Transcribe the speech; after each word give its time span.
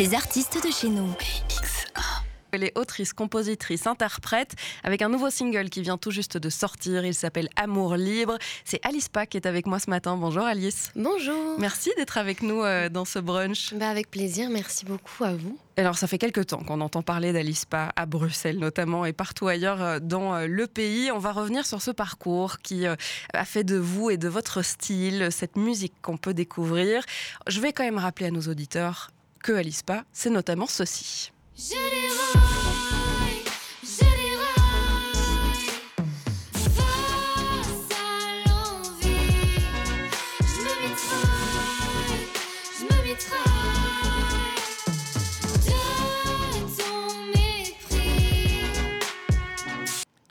Les 0.00 0.14
artistes 0.14 0.66
de 0.66 0.72
chez 0.72 0.88
nous. 0.88 1.14
Elle 2.52 2.64
est 2.64 2.72
autrice, 2.78 3.12
compositrice, 3.12 3.86
interprète, 3.86 4.54
avec 4.82 5.02
un 5.02 5.10
nouveau 5.10 5.28
single 5.28 5.68
qui 5.68 5.82
vient 5.82 5.98
tout 5.98 6.10
juste 6.10 6.38
de 6.38 6.48
sortir. 6.48 7.04
Il 7.04 7.12
s'appelle 7.12 7.50
Amour 7.54 7.96
libre. 7.96 8.38
C'est 8.64 8.80
Alice 8.82 9.10
Pa 9.10 9.26
qui 9.26 9.36
est 9.36 9.44
avec 9.44 9.66
moi 9.66 9.78
ce 9.78 9.90
matin. 9.90 10.16
Bonjour 10.16 10.44
Alice. 10.44 10.90
Bonjour. 10.96 11.58
Merci 11.58 11.90
d'être 11.98 12.16
avec 12.16 12.40
nous 12.40 12.62
euh, 12.62 12.88
dans 12.88 13.04
ce 13.04 13.18
brunch. 13.18 13.74
Bah 13.74 13.90
avec 13.90 14.10
plaisir, 14.10 14.48
merci 14.48 14.86
beaucoup 14.86 15.22
à 15.22 15.34
vous. 15.34 15.58
Alors 15.76 15.98
ça 15.98 16.06
fait 16.06 16.16
quelques 16.16 16.46
temps 16.46 16.64
qu'on 16.64 16.80
entend 16.80 17.02
parler 17.02 17.34
d'Alice 17.34 17.66
Pa 17.66 17.92
à 17.94 18.06
Bruxelles 18.06 18.58
notamment 18.58 19.04
et 19.04 19.12
partout 19.12 19.48
ailleurs 19.48 19.82
euh, 19.82 19.98
dans 20.00 20.34
euh, 20.34 20.46
le 20.46 20.66
pays. 20.66 21.12
On 21.12 21.18
va 21.18 21.32
revenir 21.32 21.66
sur 21.66 21.82
ce 21.82 21.90
parcours 21.90 22.60
qui 22.60 22.86
a 22.86 22.96
fait 23.44 23.64
de 23.64 23.76
vous 23.76 24.08
et 24.08 24.16
de 24.16 24.28
votre 24.28 24.62
style 24.62 25.28
cette 25.30 25.58
musique 25.58 25.92
qu'on 26.00 26.16
peut 26.16 26.32
découvrir. 26.32 27.04
Je 27.48 27.60
vais 27.60 27.74
quand 27.74 27.84
même 27.84 27.98
rappeler 27.98 28.28
à 28.28 28.30
nos 28.30 28.48
auditeurs 28.48 29.10
que 29.42 29.52
Alice 29.52 29.82
Pa, 29.82 30.04
c'est 30.12 30.30
notamment 30.30 30.66
ceci. 30.66 31.32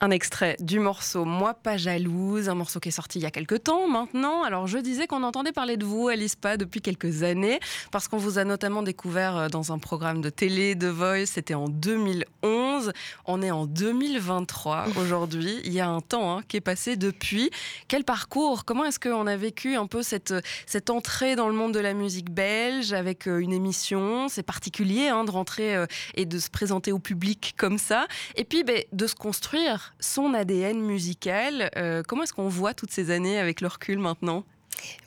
Un 0.01 0.11
extrait 0.11 0.55
du 0.59 0.79
morceau 0.79 1.25
Moi 1.25 1.53
pas 1.53 1.77
jalouse, 1.77 2.49
un 2.49 2.55
morceau 2.55 2.79
qui 2.79 2.89
est 2.89 2.93
sorti 2.93 3.19
il 3.19 3.23
y 3.23 3.25
a 3.25 3.31
quelques 3.31 3.63
temps 3.63 3.87
maintenant. 3.87 4.43
Alors 4.43 4.67
je 4.67 4.77
disais 4.77 5.07
qu'on 5.07 5.23
entendait 5.23 5.51
parler 5.51 5.77
de 5.77 5.85
vous, 5.85 6.07
Alice 6.07 6.35
Pa, 6.35 6.57
depuis 6.57 6.81
quelques 6.81 7.23
années, 7.23 7.59
parce 7.91 8.07
qu'on 8.07 8.17
vous 8.17 8.39
a 8.39 8.43
notamment 8.43 8.83
découvert 8.83 9.37
euh, 9.37 9.47
dans 9.49 9.71
un 9.73 9.79
programme 9.79 10.21
de 10.21 10.29
télé, 10.29 10.75
de 10.75 10.87
Voice, 10.87 11.25
c'était 11.25 11.53
en 11.53 11.67
2011. 11.67 12.91
On 13.25 13.41
est 13.41 13.51
en 13.51 13.65
2023 13.65 14.85
aujourd'hui. 14.97 15.59
Il 15.65 15.73
y 15.73 15.79
a 15.79 15.89
un 15.89 16.01
temps 16.01 16.37
hein, 16.37 16.41
qui 16.47 16.57
est 16.57 16.61
passé 16.61 16.95
depuis. 16.95 17.49
Quel 17.87 18.03
parcours? 18.03 18.65
Comment 18.65 18.85
est-ce 18.85 18.99
qu'on 18.99 19.27
a 19.27 19.35
vécu 19.35 19.75
un 19.75 19.87
peu 19.87 20.01
cette, 20.01 20.33
cette 20.65 20.89
entrée 20.89 21.35
dans 21.35 21.47
le 21.47 21.53
monde 21.53 21.73
de 21.73 21.79
la 21.79 21.93
musique 21.93 22.29
belge 22.29 22.93
avec 22.93 23.27
euh, 23.27 23.39
une 23.39 23.51
émission? 23.51 24.27
C'est 24.29 24.43
particulier 24.43 25.09
hein, 25.09 25.23
de 25.25 25.31
rentrer 25.31 25.75
euh, 25.75 25.85
et 26.15 26.25
de 26.25 26.39
se 26.39 26.49
présenter 26.49 26.91
au 26.91 26.99
public 26.99 27.55
comme 27.57 27.77
ça. 27.77 28.07
Et 28.35 28.45
puis 28.45 28.63
ben, 28.63 28.81
de 28.93 29.07
se 29.07 29.15
construire 29.15 29.88
son 29.99 30.33
ADN 30.33 30.79
musical. 30.79 31.69
Euh, 31.75 32.03
comment 32.07 32.23
est-ce 32.23 32.33
qu'on 32.33 32.47
voit 32.47 32.73
toutes 32.73 32.91
ces 32.91 33.11
années 33.11 33.37
avec 33.37 33.61
le 33.61 33.67
recul 33.67 33.99
maintenant? 33.99 34.43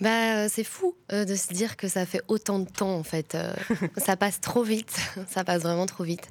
Bah, 0.01 0.49
c'est 0.49 0.65
fou 0.65 0.95
euh, 1.13 1.25
de 1.25 1.35
se 1.35 1.53
dire 1.53 1.77
que 1.77 1.89
ça 1.89 2.07
fait 2.07 2.21
autant 2.29 2.59
de 2.59 2.69
temps 2.69 2.95
en 2.95 3.03
fait. 3.03 3.35
Euh, 3.35 3.53
ça 3.97 4.17
passe 4.17 4.41
trop 4.41 4.63
vite, 4.63 4.97
ça 5.29 5.45
passe 5.45 5.63
vraiment 5.63 5.87
trop 5.87 6.05
vite. 6.05 6.29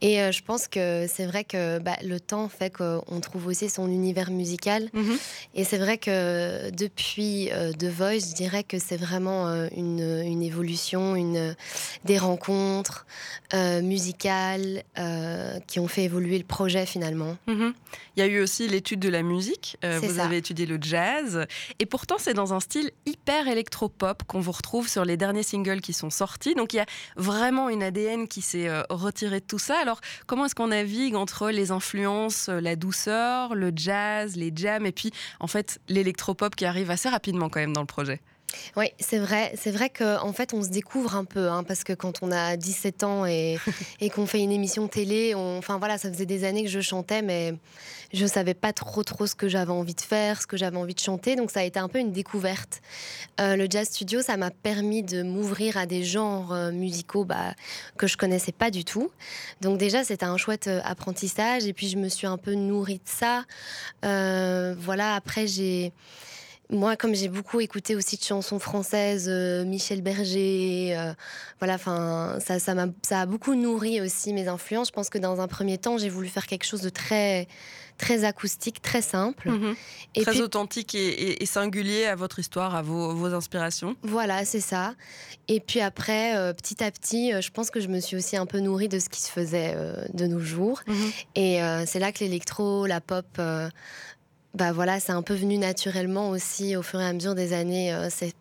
Et 0.00 0.16
je 0.32 0.42
pense 0.42 0.68
que 0.68 1.06
c'est 1.08 1.26
vrai 1.26 1.44
que 1.44 1.78
bah, 1.78 1.96
le 2.04 2.20
temps 2.20 2.48
fait 2.48 2.70
qu'on 2.70 3.20
trouve 3.20 3.46
aussi 3.46 3.68
son 3.68 3.88
univers 3.88 4.30
musical. 4.30 4.88
Mhm. 4.92 5.18
Et 5.54 5.64
c'est 5.64 5.78
vrai 5.78 5.98
que 5.98 6.70
depuis 6.70 7.50
The 7.78 7.84
Voice, 7.84 8.30
je 8.30 8.34
dirais 8.34 8.64
que 8.64 8.78
c'est 8.78 8.96
vraiment 8.96 9.48
une, 9.74 10.22
une, 10.24 10.42
évolution, 10.42 11.16
une, 11.16 11.54
des 12.04 12.18
rencontres 12.18 13.06
musicales 13.54 14.82
qui 15.66 15.80
ont 15.80 15.88
fait 15.88 16.04
évoluer 16.04 16.38
le 16.38 16.44
projet 16.44 16.86
finalement. 16.86 17.36
Mhm. 17.46 17.74
Il 18.16 18.20
y 18.20 18.22
a 18.22 18.26
eu 18.26 18.40
aussi 18.40 18.66
l'étude 18.66 19.00
de 19.00 19.10
la 19.10 19.22
musique. 19.22 19.76
Euh, 19.84 20.00
vous 20.02 20.20
avez 20.20 20.38
étudié 20.38 20.64
le 20.64 20.78
jazz. 20.80 21.46
Et 21.78 21.86
pourtant, 21.86 22.16
c'est 22.18 22.32
dans 22.32 22.54
un 22.54 22.60
style 22.60 22.75
hyper 23.04 23.48
électropop 23.48 24.22
qu'on 24.24 24.40
vous 24.40 24.52
retrouve 24.52 24.88
sur 24.88 25.04
les 25.04 25.16
derniers 25.16 25.42
singles 25.42 25.80
qui 25.80 25.92
sont 25.92 26.10
sortis. 26.10 26.54
Donc 26.54 26.72
il 26.72 26.76
y 26.76 26.80
a 26.80 26.86
vraiment 27.16 27.68
une 27.68 27.82
ADN 27.82 28.28
qui 28.28 28.42
s'est 28.42 28.68
euh, 28.68 28.82
retirée 28.90 29.40
de 29.40 29.46
tout 29.46 29.58
ça. 29.58 29.78
Alors 29.80 30.00
comment 30.26 30.46
est-ce 30.46 30.54
qu'on 30.54 30.68
navigue 30.68 31.14
entre 31.14 31.50
les 31.50 31.70
influences, 31.70 32.48
euh, 32.48 32.60
la 32.60 32.76
douceur, 32.76 33.54
le 33.54 33.72
jazz, 33.74 34.36
les 34.36 34.52
jams 34.54 34.86
et 34.86 34.92
puis 34.92 35.12
en 35.40 35.46
fait 35.46 35.80
l'électropop 35.88 36.54
qui 36.54 36.64
arrive 36.64 36.90
assez 36.90 37.08
rapidement 37.08 37.48
quand 37.48 37.60
même 37.60 37.72
dans 37.72 37.80
le 37.80 37.86
projet? 37.86 38.20
Oui, 38.76 38.92
c'est 38.98 39.18
vrai. 39.18 39.52
C'est 39.56 39.70
vrai 39.70 39.90
qu'en 39.90 40.26
en 40.26 40.32
fait, 40.32 40.54
on 40.54 40.62
se 40.62 40.68
découvre 40.68 41.16
un 41.16 41.24
peu, 41.24 41.48
hein, 41.48 41.64
parce 41.64 41.84
que 41.84 41.92
quand 41.92 42.22
on 42.22 42.30
a 42.30 42.56
17 42.56 43.04
ans 43.04 43.26
et, 43.26 43.58
et 44.00 44.10
qu'on 44.10 44.26
fait 44.26 44.40
une 44.40 44.52
émission 44.52 44.88
télé, 44.88 45.34
enfin 45.34 45.78
voilà, 45.78 45.98
ça 45.98 46.10
faisait 46.10 46.26
des 46.26 46.44
années 46.44 46.64
que 46.64 46.70
je 46.70 46.80
chantais, 46.80 47.22
mais 47.22 47.54
je 48.12 48.26
savais 48.26 48.54
pas 48.54 48.72
trop 48.72 49.02
trop 49.02 49.26
ce 49.26 49.34
que 49.34 49.48
j'avais 49.48 49.72
envie 49.72 49.94
de 49.94 50.00
faire, 50.00 50.40
ce 50.40 50.46
que 50.46 50.56
j'avais 50.56 50.76
envie 50.76 50.94
de 50.94 51.00
chanter, 51.00 51.36
donc 51.36 51.50
ça 51.50 51.60
a 51.60 51.62
été 51.64 51.78
un 51.78 51.88
peu 51.88 51.98
une 51.98 52.12
découverte. 52.12 52.80
Euh, 53.40 53.56
le 53.56 53.66
jazz 53.68 53.88
studio, 53.88 54.22
ça 54.22 54.36
m'a 54.36 54.50
permis 54.50 55.02
de 55.02 55.22
m'ouvrir 55.22 55.76
à 55.76 55.86
des 55.86 56.04
genres 56.04 56.52
euh, 56.52 56.70
musicaux 56.70 57.24
bah, 57.24 57.54
que 57.98 58.06
je 58.06 58.16
connaissais 58.16 58.52
pas 58.52 58.70
du 58.70 58.84
tout. 58.84 59.10
Donc 59.60 59.78
déjà, 59.78 60.04
c'était 60.04 60.24
un 60.24 60.36
chouette 60.36 60.68
euh, 60.68 60.80
apprentissage, 60.84 61.66
et 61.66 61.72
puis 61.72 61.88
je 61.88 61.96
me 61.96 62.08
suis 62.08 62.26
un 62.26 62.38
peu 62.38 62.54
nourrie 62.54 62.98
de 62.98 63.02
ça. 63.04 63.44
voilà, 64.02 65.14
après 65.14 65.46
j'ai 65.46 65.92
moi, 66.70 66.96
comme 66.96 67.14
j'ai 67.14 67.28
beaucoup 67.28 67.60
écouté 67.60 67.94
aussi 67.94 68.16
de 68.16 68.22
chansons 68.22 68.58
françaises, 68.58 69.26
euh, 69.28 69.64
Michel 69.64 70.02
Berger, 70.02 70.96
euh, 70.96 71.12
voilà, 71.60 71.74
enfin, 71.74 72.38
ça, 72.44 72.58
ça, 72.58 72.72
a, 72.72 72.86
ça 73.02 73.20
a 73.20 73.26
beaucoup 73.26 73.54
nourri 73.54 74.00
aussi 74.00 74.32
mes 74.32 74.48
influences. 74.48 74.88
Je 74.88 74.92
pense 74.92 75.08
que 75.08 75.18
dans 75.18 75.40
un 75.40 75.46
premier 75.46 75.78
temps, 75.78 75.96
j'ai 75.96 76.08
voulu 76.08 76.28
faire 76.28 76.46
quelque 76.46 76.64
chose 76.64 76.80
de 76.80 76.88
très, 76.88 77.46
très 77.98 78.24
acoustique, 78.24 78.82
très 78.82 79.00
simple. 79.00 79.48
Mhm. 79.48 79.76
et 80.16 80.22
très 80.22 80.40
authentique 80.40 80.94
et, 80.96 81.46
singulier 81.46 82.06
à 82.06 82.16
votre 82.16 82.40
histoire, 82.40 82.74
à 82.74 82.82
vos, 82.82 83.14
vos 83.14 83.32
inspirations. 83.32 83.94
Voilà, 84.02 84.44
c'est 84.44 84.60
ça. 84.60 84.94
Et 85.46 85.60
puis 85.60 85.80
après, 85.80 86.36
euh, 86.36 86.52
petit 86.52 86.82
à 86.82 86.90
petit, 86.90 87.30
je 87.40 87.50
pense 87.50 87.70
que 87.70 87.80
je 87.80 87.86
me 87.86 88.00
suis 88.00 88.16
aussi 88.16 88.36
un 88.36 88.46
peu 88.46 88.58
nourrie 88.58 88.88
de 88.88 88.98
ce 88.98 89.08
qui 89.08 89.20
se 89.20 89.30
faisait 89.30 89.76
de 90.12 90.26
nos 90.26 90.40
jours. 90.40 90.82
Mhm. 90.88 91.12
Et 91.36 91.60
c'est 91.86 92.00
là 92.00 92.10
que 92.10 92.24
l'électro, 92.24 92.86
la 92.86 93.00
pop 93.00 93.26
bah 94.56 94.72
voilà, 94.72 95.00
c'est 95.00 95.12
un 95.12 95.20
peu 95.20 95.34
venu 95.34 95.58
naturellement 95.58 96.30
aussi 96.30 96.76
au 96.76 96.82
fur 96.82 96.98
et 96.98 97.04
à 97.04 97.12
mesure 97.12 97.34
des 97.34 97.52
années. 97.52 97.92
Euh, 97.92 98.08
c'est 98.10 98.32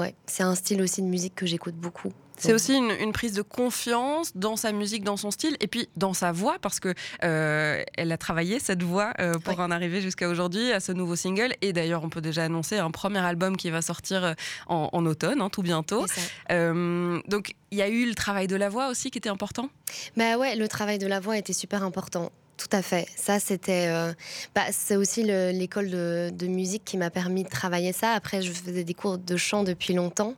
ouais, 0.00 0.14
c'est 0.24 0.42
un 0.42 0.54
style 0.54 0.80
aussi 0.80 1.02
de 1.02 1.06
musique 1.06 1.34
que 1.34 1.44
j'écoute 1.44 1.74
beaucoup. 1.74 2.10
C'est 2.38 2.54
aussi 2.54 2.72
une, 2.72 3.12
prise 3.12 3.32
de 3.32 3.42
confiance 3.42 4.30
dans 4.36 4.54
sa 4.54 4.70
musique, 4.70 5.02
dans 5.02 5.16
son 5.16 5.32
style, 5.32 5.56
et 5.58 5.66
puis 5.66 5.88
dans 5.96 6.14
sa 6.14 6.30
voix, 6.30 6.58
parce 6.62 6.78
que 6.78 6.94
euh, 7.24 7.82
elle 7.96 8.12
a 8.12 8.16
travaillé 8.16 8.60
cette 8.60 8.84
voix 8.84 9.12
euh, 9.18 9.40
pour 9.40 9.58
en 9.58 9.72
arriver 9.72 10.00
jusqu'à 10.00 10.28
aujourd'hui 10.28 10.70
à 10.70 10.78
ce 10.78 10.92
nouveau 10.92 11.16
single. 11.16 11.52
Et 11.62 11.72
d'ailleurs, 11.72 12.04
on 12.04 12.10
peut 12.10 12.20
déjà 12.20 12.44
annoncer 12.44 12.78
un 12.78 12.92
premier 12.92 13.18
album 13.18 13.56
qui 13.56 13.70
va 13.70 13.82
sortir 13.82 14.36
en, 14.68 15.04
automne, 15.04 15.40
hein, 15.40 15.50
tout 15.50 15.62
bientôt. 15.62 16.06
donc, 16.48 17.56
il 17.72 17.78
y 17.78 17.82
a 17.82 17.88
eu 17.88 18.06
le 18.06 18.14
travail 18.14 18.46
de 18.46 18.56
la 18.56 18.68
voix 18.68 18.88
aussi 18.88 19.10
qui 19.10 19.18
était 19.18 19.28
important? 19.28 19.68
Bah 20.16 20.38
ouais, 20.38 20.54
le 20.54 20.68
travail 20.68 20.98
de 20.98 21.08
la 21.08 21.18
voix 21.18 21.36
était 21.36 21.52
super 21.52 21.82
important. 21.82 22.30
Tout 22.58 22.68
à 22.72 22.82
fait. 22.82 23.06
Ça, 23.14 23.38
c'était. 23.38 23.86
Euh, 23.86 24.12
bah, 24.52 24.64
c'est 24.72 24.96
aussi 24.96 25.22
l'école 25.22 25.90
de, 25.90 26.46
musique 26.48 26.84
qui 26.84 26.96
m'a 26.98 27.08
permis 27.08 27.44
de 27.44 27.48
travailler 27.48 27.92
ça. 27.92 28.10
Après, 28.10 28.42
je 28.42 28.50
faisais 28.50 28.82
des 28.82 28.94
cours 28.94 29.16
de 29.16 29.36
chant 29.36 29.62
depuis 29.62 29.94
longtemps. 29.94 30.34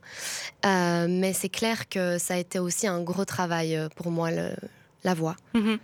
Euh, 0.63 1.07
mais 1.09 1.33
c'est 1.33 1.49
clair 1.49 1.89
que 1.89 2.19
ça 2.19 2.35
a 2.35 2.37
été 2.37 2.59
aussi 2.59 2.85
un 2.85 3.01
gros 3.01 3.25
travail 3.25 3.75
euh, 3.75 3.89
pour 3.95 4.11
moi, 4.11 4.29
la 5.03 5.13
voix. 5.13 5.35
Mhm. 5.53 5.79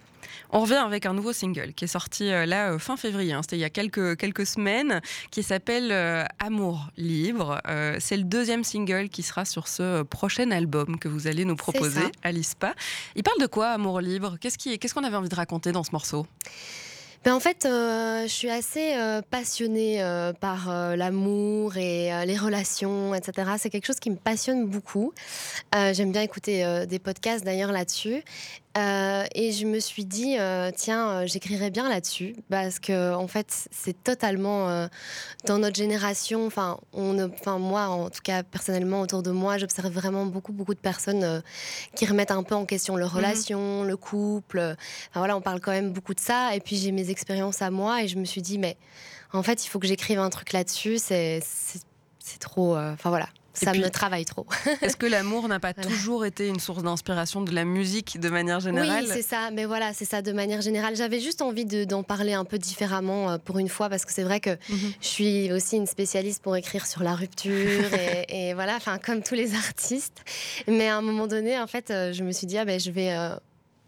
On 0.51 0.61
revient 0.61 0.75
avec 0.75 1.05
un 1.05 1.13
nouveau 1.13 1.33
single 1.33 1.73
qui 1.73 1.85
est 1.85 1.89
sorti 1.89 2.31
euh, 2.31 2.45
là 2.45 2.71
euh, 2.71 2.79
fin 2.79 2.97
février, 2.97 3.33
hein. 3.33 3.41
c'était 3.41 3.57
il 3.57 3.61
y 3.61 3.65
a 3.65 3.69
quelques, 3.69 4.17
quelques 4.17 4.45
semaines, 4.45 5.01
qui 5.31 5.43
s'appelle 5.43 5.91
euh, 5.91 6.23
Amour 6.39 6.89
libre. 6.97 7.61
c'est 7.99 8.17
le 8.17 8.23
deuxième 8.23 8.63
single 8.63 9.09
qui 9.09 9.23
sera 9.23 9.45
sur 9.45 9.67
ce 9.67 10.03
prochain 10.03 10.51
album 10.51 10.99
que 10.99 11.07
vous 11.07 11.27
allez 11.27 11.45
nous 11.45 11.55
proposer, 11.55 12.01
Alice 12.23 12.55
Pa. 12.55 12.73
Il 13.15 13.23
parle 13.23 13.39
de 13.39 13.47
quoi, 13.47 13.69
Amour 13.69 14.01
libre? 14.01 14.37
Qu'est-ce 14.39 14.93
qu'on 14.93 15.03
avait 15.03 15.15
envie 15.15 15.29
de 15.29 15.35
raconter 15.35 15.71
dans 15.71 15.83
ce 15.83 15.91
morceau? 15.91 16.25
Ben 17.25 17.33
en 17.33 17.39
fait, 17.39 17.63
je 17.63 18.27
suis 18.27 18.49
assez 18.49 18.95
passionnée 19.29 20.01
par 20.39 20.69
l'amour 20.95 21.75
et 21.77 22.25
les 22.25 22.37
relations, 22.37 23.13
etc. 23.13 23.51
C'est 23.57 23.69
quelque 23.69 23.85
chose 23.85 23.99
qui 23.99 24.11
me 24.11 24.15
passionne 24.15 24.65
beaucoup. 24.65 25.13
J'aime 25.73 26.11
bien 26.11 26.21
écouter 26.21 26.85
des 26.87 26.99
podcasts 26.99 27.43
d'ailleurs 27.43 27.71
là-dessus. 27.71 28.23
Euh, 28.77 29.25
et 29.33 29.51
je 29.51 29.65
me 29.65 29.79
suis 29.79 30.05
dit, 30.05 30.37
euh, 30.37 30.71
tiens, 30.75 31.09
euh, 31.09 31.25
j'écrirais 31.25 31.71
bien 31.71 31.89
là-dessus, 31.89 32.35
parce 32.49 32.79
que 32.79 33.13
en 33.15 33.27
fait, 33.27 33.67
c'est 33.71 34.03
totalement 34.03 34.87
dans 35.45 35.57
notre 35.57 35.75
génération. 35.75 36.45
Enfin, 36.45 36.77
enfin, 36.93 37.57
moi, 37.57 37.87
en 37.87 38.09
tout 38.09 38.21
cas, 38.23 38.43
personnellement, 38.43 39.01
autour 39.01 39.23
de 39.23 39.31
moi, 39.31 39.57
j'observe 39.57 39.91
vraiment 39.91 40.25
beaucoup, 40.25 40.53
beaucoup 40.53 40.75
de 40.75 40.79
personnes 40.79 41.41
qui 41.95 42.05
remettent 42.05 42.31
un 42.31 42.43
peu 42.43 42.55
en 42.55 42.65
question 42.65 42.95
leur 42.95 43.11
mhm. 43.11 43.17
relation, 43.17 43.83
le 43.83 43.97
couple. 43.97 44.59
Enfin, 44.59 45.19
voilà, 45.19 45.35
on 45.35 45.41
parle 45.41 45.59
quand 45.59 45.71
même 45.71 45.91
beaucoup 45.91 46.13
de 46.13 46.19
ça. 46.19 46.55
Et 46.55 46.59
puis 46.59 46.75
j'ai 46.77 46.91
mes 46.91 47.09
expériences 47.09 47.61
à 47.61 47.71
moi, 47.71 48.03
et 48.03 48.07
je 48.07 48.17
me 48.17 48.25
suis 48.25 48.41
dit, 48.41 48.59
mais 48.59 48.77
en 49.33 49.43
fait, 49.43 49.65
il 49.65 49.69
faut 49.69 49.79
que 49.79 49.87
j'écrive 49.87 50.19
un 50.19 50.29
truc 50.29 50.53
là-dessus. 50.53 50.97
C'est, 50.99 51.41
c'est 51.43 52.39
trop. 52.39 52.77
Enfin 52.77 53.09
voilà 53.09 53.29
ça 53.57 53.73
me 53.73 53.89
travaille 53.89 54.25
trop. 54.25 54.45
Est-ce 54.81 54.97
que 54.97 55.05
l'amour 55.05 55.47
n'a 55.47 55.59
pas 55.59 55.73
toujours 55.73 56.25
été 56.25 56.47
une 56.47 56.59
source 56.59 56.83
d'inspiration 56.83 57.41
de 57.41 57.53
la 57.53 57.65
musique 57.65 58.19
de 58.19 58.29
manière 58.29 58.59
générale? 58.59 59.05
Oui, 59.05 59.11
c'est 59.11 59.21
ça. 59.21 59.51
Mais 59.51 59.65
voilà, 59.65 59.93
c'est 59.93 60.05
ça 60.05 60.21
de 60.21 60.31
manière 60.31 60.61
générale. 60.61 60.95
J'avais 60.95 61.19
juste 61.19 61.41
envie 61.41 61.65
d'en 61.65 62.03
parler 62.03 62.33
un 62.33 62.45
peu 62.45 62.57
différemment 62.57 63.31
euh, 63.31 63.37
pour 63.37 63.59
une 63.59 63.69
fois 63.69 63.89
parce 63.89 64.05
que 64.05 64.13
c'est 64.13 64.23
vrai 64.23 64.39
que 64.39 64.51
mhm. 64.69 64.93
je 65.01 65.07
suis 65.07 65.51
aussi 65.51 65.77
une 65.77 65.87
spécialiste 65.87 66.41
pour 66.41 66.55
écrire 66.55 66.85
sur 66.85 67.03
la 67.03 67.15
rupture 67.15 67.93
et, 68.29 68.53
voilà, 68.55 68.75
enfin 68.75 68.97
comme 68.97 69.23
tous 69.23 69.35
les 69.35 69.55
artistes. 69.55 70.23
Mais 70.67 70.87
à 70.87 70.97
un 70.97 71.01
moment 71.01 71.27
donné, 71.27 71.59
en 71.59 71.67
fait, 71.67 71.91
euh, 71.91 72.13
je 72.13 72.23
me 72.23 72.31
suis 72.31 72.47
dit 72.47 72.57
ah 72.57 72.65
ben 72.65 72.79
je 72.79 72.91
vais 72.91 73.11
euh, 73.11 73.35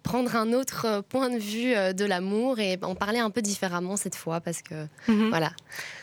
prendre 0.04 0.36
un 0.36 0.54
autre 0.54 0.86
euh, 0.86 1.02
point 1.02 1.30
de 1.30 1.38
vue 1.38 1.76
euh, 1.76 1.94
de 1.94 2.06
l'amour 2.06 2.60
et 2.60 2.80
en 2.82 2.96
parler 2.96 3.20
un 3.20 3.30
peu 3.30 3.42
différemment 3.42 3.98
cette 3.98 4.16
fois 4.16 4.40
parce 4.40 4.62
que 4.62 4.88
mhm. 5.08 5.30
voilà. 5.30 5.52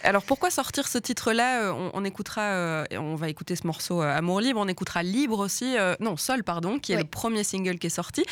Alors 0.03 0.23
pourquoi 0.23 0.51
sortir 0.51 0.87
ce 0.87 0.99
titre-là 0.99 1.63
euh, 1.63 1.91
on, 1.93 2.05
écoutera, 2.05 2.85
on 2.93 3.15
va 3.15 3.29
écouter 3.29 3.57
ce 3.57 3.67
morceau 3.67 4.01
Amour 4.01 4.41
libre, 4.41 4.61
on 4.61 4.69
écoutera 4.69 5.03
Libre 5.03 5.39
aussi, 5.39 5.77
non 6.01 6.17
Sol 6.17 6.45
pardon, 6.45 6.79
qui 6.79 6.93
est 6.93 6.97
le 6.97 7.05
premier 7.05 7.45
single 7.45 7.79
qui 7.79 7.89
est 7.89 7.91
sorti. 7.91 8.25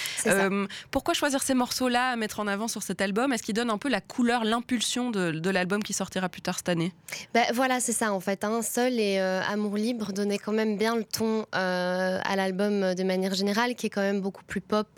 pourquoi 0.91 1.15
choisir 1.15 1.43
ces 1.43 1.55
morceaux-là 1.55 2.11
à 2.11 2.17
mettre 2.17 2.41
en 2.41 2.47
avant 2.47 2.69
sur 2.69 2.83
cet 2.83 3.01
album? 3.01 3.33
Est-ce 3.33 3.43
qu'il 3.43 3.55
donne 3.55 3.71
un 3.71 3.79
peu 3.79 3.89
la 3.89 4.01
couleur, 4.01 4.45
l'impulsion 4.45 5.11
de, 5.11 5.51
l'album 5.51 5.83
qui 5.83 5.93
sortira 5.93 6.29
plus 6.29 6.43
tard 6.43 6.57
cette 6.59 6.69
année? 6.69 6.93
Ben, 7.33 7.45
Voilà, 7.53 7.81
c'est 7.81 7.93
ça 7.93 8.13
en 8.13 8.21
fait. 8.21 8.45
Hein. 8.45 8.63
Sol 8.63 8.93
et 8.93 9.19
Amour 9.19 9.77
libre 9.77 10.13
donnaient 10.13 10.39
quand 10.39 10.53
même 10.53 10.77
bien 10.77 10.97
le 10.97 11.05
ton 11.05 11.47
à 11.53 12.37
l'album 12.37 12.95
de 12.95 13.03
manière 13.03 13.35
générale, 13.35 13.75
qui 13.75 13.87
est 13.87 13.91
quand 13.91 14.03
même 14.03 14.21
beaucoup 14.21 14.45
plus 14.45 14.61
pop 14.61 14.89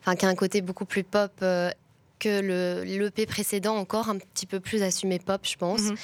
enfin, 0.00 0.14
qui 0.16 0.26
a 0.26 0.28
un 0.28 0.34
côté 0.34 0.60
beaucoup 0.60 0.84
plus 0.84 1.04
pop 1.04 1.32
euh, 1.42 1.70
que 2.18 2.40
le 2.40 2.84
l'EP 2.84 3.26
précédent, 3.26 3.76
encore 3.76 4.08
un 4.08 4.18
petit 4.18 4.46
peu 4.46 4.60
plus 4.60 4.82
assumé 4.82 5.18
pop, 5.18 5.40
je 5.44 5.56
pense. 5.56 5.82
Mhm. 5.82 5.96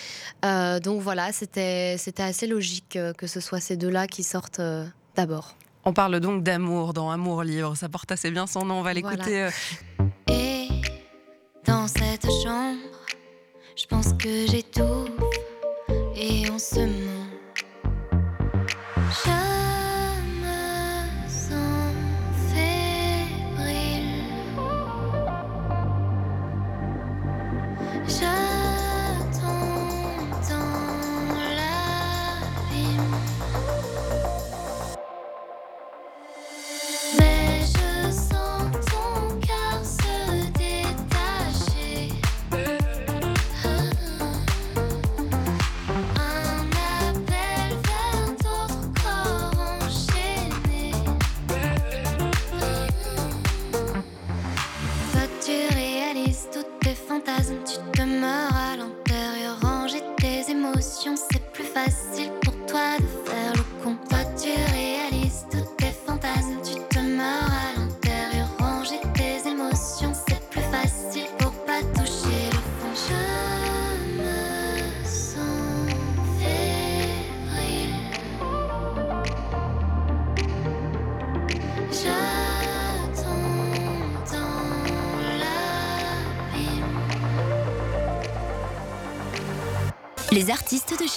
Euh, 0.44 0.80
donc 0.80 1.00
voilà, 1.00 1.32
c'était 1.32 1.96
assez 2.18 2.46
logique 2.46 2.96
euh, 2.96 3.12
que 3.12 3.26
ce 3.26 3.40
soit 3.40 3.60
ces 3.60 3.76
deux-là 3.76 4.06
qui 4.06 4.22
sortent 4.22 4.60
d'abord. 5.14 5.56
On 5.84 5.92
parle 5.92 6.20
donc 6.20 6.42
d'amour 6.42 6.92
dans 6.92 7.10
Amour 7.10 7.42
libre, 7.42 7.74
ça 7.74 7.88
porte 7.88 8.12
assez 8.12 8.30
bien 8.30 8.46
son 8.46 8.66
nom, 8.66 8.80
on 8.80 8.82
va 8.82 8.92
l'écouter. 8.92 9.48
Et 10.30 10.68
dans 11.64 11.86
cette 11.86 12.28
chambre, 12.42 12.78
je 13.76 13.86
pense 13.86 14.12
que 14.12 14.46
j'ai 14.46 14.62
tout 14.62 15.08
et 16.14 16.50
on 16.50 16.58
se 16.58 17.09
Sẽ 28.08 28.39
Les 61.02 61.39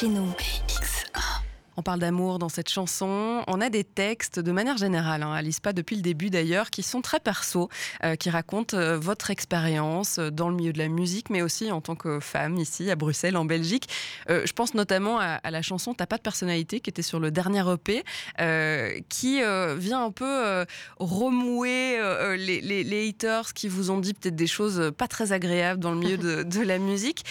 chez 0.03 0.09
nous. 0.09 0.52
On 1.83 1.91
parle 1.91 1.99
d'amour 1.99 2.39
dans 2.39 2.47
cette 2.47 2.69
chanson. 2.69 3.43
On 3.45 3.59
a 3.59 3.69
des 3.69 3.83
textes 3.83 4.39
de 4.39 4.53
manière 4.53 4.77
générale, 4.77 5.21
hein, 5.21 5.33
Alice 5.33 5.59
pas 5.59 5.73
depuis 5.73 5.97
le 5.97 6.01
début 6.01 6.29
d'ailleurs, 6.29 6.69
qui 6.69 6.81
sont 6.81 7.01
très 7.01 7.19
perso, 7.19 7.67
euh, 8.05 8.15
qui 8.15 8.29
racontent 8.29 8.77
euh, 8.77 8.97
votre 8.97 9.31
expérience 9.31 10.17
euh, 10.17 10.29
dans 10.29 10.47
le 10.47 10.55
milieu 10.55 10.71
de 10.71 10.77
la 10.77 10.87
musique, 10.87 11.29
mais 11.29 11.41
aussi 11.41 11.73
en 11.73 11.81
tant 11.81 11.97
que 11.97 12.21
femme 12.21 12.55
ici 12.55 12.89
à 12.89 12.95
Bruxelles, 12.95 13.35
en 13.35 13.43
Belgique. 13.43 13.89
je 14.29 14.51
pense 14.53 14.75
notamment 14.75 15.19
à, 15.19 15.51
la 15.51 15.61
chanson 15.61 15.93
T'as 15.93 16.05
pas 16.05 16.15
de 16.15 16.21
personnalité, 16.21 16.79
qui 16.79 16.89
était 16.89 17.01
sur 17.01 17.19
le 17.19 17.31
dernier 17.31 17.63
EP, 17.69 18.05
qui 19.09 19.41
vient 19.77 20.05
un 20.05 20.11
peu 20.11 20.65
remouer 20.99 21.99
les, 22.37 22.61
les, 22.61 23.09
haters 23.09 23.53
qui 23.53 23.67
vous 23.67 23.91
ont 23.91 23.97
dit 23.99 24.13
peut-être 24.13 24.37
des 24.37 24.47
choses 24.47 24.93
pas 24.97 25.09
très 25.09 25.33
agréables 25.33 25.81
dans 25.81 25.91
le 25.91 25.97
milieu 25.97 26.17
de, 26.17 26.43
de 26.57 26.61
la 26.61 26.77
musique. 26.77 27.25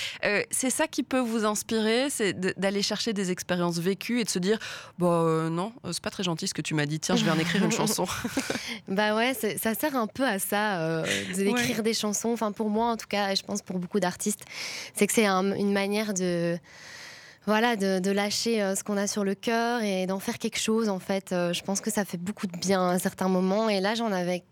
c'est 0.50 0.70
ça 0.70 0.86
qui 0.88 1.02
peut 1.02 1.20
vous 1.20 1.46
inspirer, 1.46 2.10
c'est 2.10 2.38
d'aller 2.58 2.82
chercher 2.82 3.14
des 3.14 3.30
expériences 3.30 3.78
vécues 3.78 4.20
et 4.20 4.24
de 4.24 4.28
se 4.28 4.41
dire 4.42 4.58
bah 4.98 5.06
euh, 5.06 5.48
non, 5.48 5.72
euh, 5.84 5.92
c'est 5.92 6.02
pas 6.02 6.10
très 6.10 6.22
gentil 6.22 6.46
ce 6.46 6.54
que 6.54 6.60
tu 6.60 6.74
m'as 6.74 6.84
dit, 6.84 7.00
tiens, 7.00 7.16
je 7.16 7.24
vais 7.24 7.30
en 7.30 7.38
écrire 7.38 7.64
une 7.64 7.72
chanson. 7.80 8.06
bah 8.88 9.16
ouais, 9.16 9.32
ça 9.34 9.74
sert 9.74 9.96
un 9.96 10.06
peu 10.06 10.24
à 10.26 10.38
ça, 10.38 10.80
euh, 10.80 11.04
d'écrire 11.34 11.82
des 11.82 11.94
chansons. 11.94 12.30
Enfin, 12.30 12.52
pour 12.52 12.68
moi 12.68 12.88
en 12.88 12.96
tout 12.96 13.06
cas, 13.08 13.32
et 13.32 13.36
je 13.36 13.42
pense 13.42 13.62
pour 13.62 13.78
beaucoup 13.78 14.00
d'artistes, 14.00 14.44
c'est 14.94 15.06
que 15.06 15.12
c'est 15.14 15.26
une 15.26 15.72
manière 15.72 16.12
de 16.12 16.58
voilà, 17.46 17.74
de, 17.74 18.10
lâcher 18.10 18.58
ce 18.76 18.84
qu'on 18.84 18.96
a 18.96 19.08
sur 19.08 19.24
le 19.24 19.34
cœur 19.34 19.82
et 19.82 20.06
d'en 20.06 20.20
faire 20.20 20.38
quelque 20.38 20.60
chose. 20.60 20.88
En 20.88 21.00
fait, 21.00 21.30
je 21.30 21.62
pense 21.62 21.80
que 21.80 21.90
ça 21.90 22.04
fait 22.04 22.18
beaucoup 22.18 22.46
de 22.46 22.56
bien 22.56 22.90
à 22.90 22.98
certains 23.00 23.26
moments. 23.26 23.68
Et 23.68 23.80
là, 23.80 23.96
j'en 23.96 24.12
avais 24.12 24.44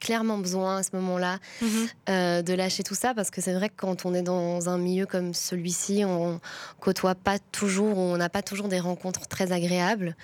clairement 0.00 0.38
besoin 0.38 0.78
à 0.78 0.82
ce 0.82 0.90
moment-là 0.94 1.38
mhm. 1.60 1.68
euh, 2.08 2.42
de 2.42 2.54
lâcher 2.54 2.82
tout 2.82 2.94
ça 2.94 3.14
parce 3.14 3.30
que 3.30 3.40
c'est 3.40 3.52
vrai 3.52 3.68
que 3.68 3.74
quand 3.76 4.06
on 4.06 4.14
est 4.14 4.22
dans 4.22 4.68
un 4.68 4.78
milieu 4.78 5.06
comme 5.06 5.34
celui-ci, 5.34 6.02
on 6.04 6.40
côtoie 6.80 7.14
pas 7.14 7.38
toujours, 7.38 7.98
on 7.98 8.16
n'a 8.16 8.30
pas 8.30 8.42
toujours 8.42 8.68
des 8.68 8.80
rencontres 8.80 9.28
très 9.28 9.52
agréables. 9.52 10.16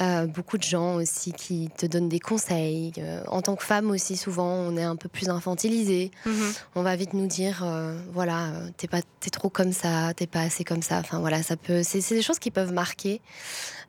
Euh, 0.00 0.26
beaucoup 0.26 0.58
de 0.58 0.62
gens 0.62 0.96
aussi 0.96 1.32
qui 1.32 1.70
te 1.76 1.86
donnent 1.86 2.10
des 2.10 2.20
conseils. 2.20 2.92
Euh, 2.98 3.22
en 3.28 3.40
tant 3.40 3.56
que 3.56 3.64
femme 3.64 3.90
aussi, 3.90 4.16
souvent, 4.16 4.50
on 4.50 4.76
est 4.76 4.84
un 4.84 4.96
peu 4.96 5.08
plus 5.08 5.30
infantilisé. 5.30 6.10
Mhm. 6.26 6.52
On 6.74 6.82
va 6.82 6.94
vite 6.94 7.14
nous 7.14 7.26
dire, 7.26 7.64
voilà, 8.12 8.52
t'es 8.76 8.88
pas, 8.88 8.98
es 8.98 9.30
trop 9.30 9.48
comme 9.48 9.72
ça, 9.72 10.12
t'es 10.14 10.26
pas 10.26 10.42
assez 10.42 10.64
comme 10.64 10.82
ça. 10.82 10.98
Enfin 10.98 11.18
voilà, 11.18 11.42
ça 11.42 11.56
peut, 11.56 11.82
c'est 11.82 12.06
des 12.10 12.22
choses 12.22 12.38
qui 12.38 12.50
peuvent 12.50 12.72
marquer. 12.72 13.20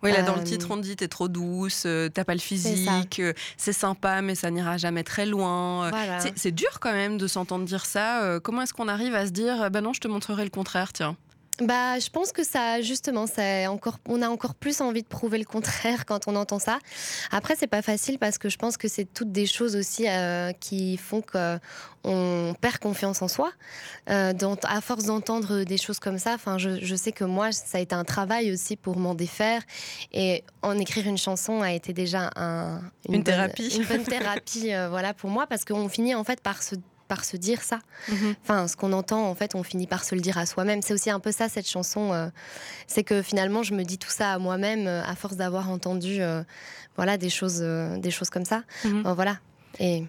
Oui, 0.03 0.11
là 0.11 0.21
dans 0.21 0.35
le 0.35 0.43
titre 0.43 0.67
on 0.69 0.77
dit 0.77 0.95
t'es 0.95 1.07
trop 1.07 1.27
douce, 1.27 1.87
t'as 2.13 2.23
pas 2.23 2.33
le 2.33 2.39
physique, 2.39 3.21
c'est 3.57 3.73
sympa 3.73 4.21
mais 4.21 4.35
ça 4.35 4.51
n'ira 4.51 4.77
jamais 4.77 5.03
très 5.03 5.24
loin. 5.25 5.91
C'est 6.35 6.51
dur 6.51 6.79
quand 6.79 6.91
même 6.91 7.17
de 7.17 7.27
s'entendre 7.27 7.65
dire 7.65 7.85
ça. 7.85 8.23
Euh, 8.23 8.39
comment 8.39 8.61
est-ce 8.61 8.73
qu'on 8.73 8.87
arrive 8.87 9.15
à 9.15 9.25
se 9.25 9.31
dire, 9.31 9.69
bah 9.71 9.81
non, 9.81 9.93
je 9.93 9.99
te 9.99 10.07
montrerai 10.07 10.43
le 10.43 10.49
contraire, 10.49 10.93
tiens? 10.93 11.15
Bah, 11.61 11.99
je 11.99 12.09
pense 12.09 12.33
que 12.33 12.43
ça, 12.43 12.81
justement, 12.81 13.27
ça 13.27 13.71
encore, 13.71 13.97
on 14.09 14.21
a 14.21 14.27
encore 14.27 14.55
plus 14.55 14.81
envie 14.81 15.03
de 15.03 15.07
prouver 15.07 15.37
le 15.37 15.45
contraire 15.45 16.05
quand 16.07 16.27
on 16.27 16.35
entend 16.35 16.59
ça. 16.59 16.79
Après, 17.31 17.55
c'est 17.55 17.67
pas 17.67 17.81
facile 17.81 18.19
parce 18.19 18.37
que 18.37 18.49
je 18.49 18.57
pense 18.57 18.75
que 18.75 18.87
c'est 18.87 19.05
toutes 19.05 19.31
des 19.31 19.45
choses 19.45 19.75
aussi 19.75 20.07
euh, 20.07 20.51
qui 20.53 20.97
font 20.97 21.21
qu'on 21.21 22.55
perd 22.59 22.79
confiance 22.79 23.21
en 23.21 23.27
soi. 23.27 23.51
Euh, 24.09 24.33
à 24.63 24.81
force 24.81 25.05
d'entendre 25.05 25.63
des 25.63 25.77
choses 25.77 25.99
comme 25.99 26.19
ça, 26.19 26.33
enfin, 26.33 26.57
je, 26.57 26.95
sais 26.95 27.11
que 27.11 27.23
moi, 27.23 27.51
ça 27.51 27.77
a 27.77 27.81
été 27.81 27.95
un 27.95 28.03
travail 28.03 28.51
aussi 28.51 28.75
pour 28.75 28.97
m'en 28.97 29.15
défaire. 29.15 29.61
Et 30.11 30.43
en 30.61 30.77
écrire 30.77 31.07
une 31.07 31.17
chanson 31.17 31.61
a 31.61 31.71
été 31.71 31.93
déjà 31.93 32.31
une, 33.09 33.23
thérapie, 33.23 33.75
une 33.77 33.85
bonne 33.85 34.03
thérapie, 34.03 34.73
euh, 34.73 34.89
voilà, 34.89 35.13
pour 35.13 35.29
moi, 35.29 35.47
parce 35.47 35.63
qu'on 35.63 35.87
finit 35.87 36.15
en 36.15 36.23
fait 36.23 36.41
par 36.41 36.61
se 36.63 36.75
par 37.07 37.25
se 37.25 37.37
dire 37.37 37.61
ça. 37.61 37.79
Mhm. 38.09 38.35
Enfin, 38.43 38.67
ce 38.67 38.75
qu'on 38.75 38.93
entend, 38.93 39.27
en 39.29 39.35
fait, 39.35 39.55
on 39.55 39.63
finit 39.63 39.87
par 39.87 40.03
se 40.03 40.15
le 40.15 40.21
dire 40.21 40.37
à 40.37 40.45
soi-même. 40.45 40.81
C'est 40.81 40.93
aussi 40.93 41.09
un 41.09 41.19
peu 41.19 41.31
ça, 41.31 41.49
cette 41.49 41.67
chanson. 41.67 42.13
Euh, 42.13 42.27
c'est 42.87 43.03
que 43.03 43.21
finalement, 43.21 43.63
je 43.63 43.73
me 43.73 43.83
dis 43.83 43.97
tout 43.97 44.09
ça 44.09 44.33
à 44.33 44.39
moi-même 44.39 44.87
euh, 44.87 45.03
à 45.03 45.15
force 45.15 45.35
d'avoir 45.35 45.69
entendu 45.69 46.21
euh, 46.21 46.43
voilà, 46.95 47.17
des, 47.17 47.29
choses, 47.29 47.59
des 47.61 48.11
choses 48.11 48.29
comme 48.29 48.45
ça. 48.45 48.63
Mhm. 48.83 49.03
voilà. 49.13 49.37
Et 49.79 50.05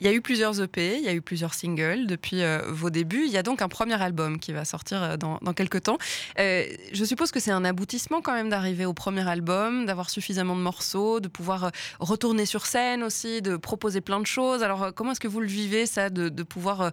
il 0.00 0.06
y 0.06 0.10
a 0.10 0.12
eu 0.12 0.20
plusieurs 0.20 0.60
EP, 0.60 0.96
il 0.96 1.04
y 1.04 1.08
a 1.08 1.14
eu 1.14 1.20
plusieurs 1.20 1.54
singles 1.54 2.06
depuis 2.06 2.42
euh, 2.42 2.60
vos 2.68 2.90
débuts. 2.90 3.24
Il 3.26 3.32
y 3.32 3.36
a 3.36 3.42
donc 3.42 3.62
un 3.62 3.68
premier 3.68 4.00
album 4.00 4.38
qui 4.38 4.52
va 4.52 4.64
sortir 4.64 5.02
euh, 5.02 5.16
dans, 5.16 5.38
quelques 5.54 5.82
temps. 5.82 5.98
Euh, 6.38 6.64
je 6.92 7.04
suppose 7.04 7.30
que 7.30 7.40
c'est 7.40 7.50
un 7.50 7.64
aboutissement 7.64 8.20
quand 8.20 8.32
même 8.32 8.48
d'arriver 8.48 8.86
au 8.86 8.94
premier 8.94 9.28
album, 9.28 9.86
d'avoir 9.86 10.10
suffisamment 10.10 10.54
de 10.54 10.60
morceaux, 10.60 11.20
de 11.20 11.28
pouvoir 11.28 11.72
retourner 11.98 12.46
sur 12.46 12.66
scène 12.66 13.02
aussi, 13.02 13.42
de 13.42 13.56
proposer 13.56 14.00
plein 14.00 14.20
de 14.20 14.26
choses. 14.26 14.62
Alors 14.62 14.92
comment 14.94 15.12
est-ce 15.12 15.20
que 15.20 15.28
vous 15.28 15.40
le 15.40 15.48
vivez 15.48 15.86
ça, 15.86 16.10
de, 16.10 16.28
de 16.28 16.42
pouvoir 16.42 16.92